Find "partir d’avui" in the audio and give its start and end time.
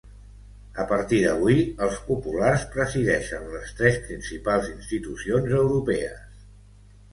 0.91-1.57